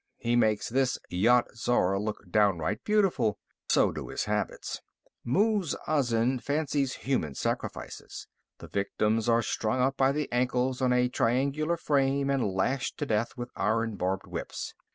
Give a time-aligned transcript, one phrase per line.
[0.17, 3.37] He makes this Yat Zar look downright beautiful.
[3.69, 4.81] So do his habits.
[5.23, 8.25] Muz Azin fancies human sacrifices.
[8.57, 13.05] The victims are strung up by the ankles on a triangular frame and lashed to
[13.05, 14.73] death with iron barbed whips.